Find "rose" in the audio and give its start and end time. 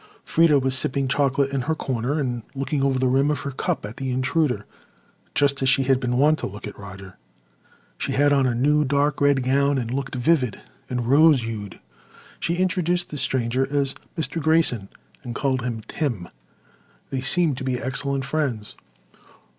11.05-11.43